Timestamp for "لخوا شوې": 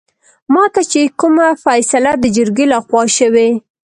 2.73-3.49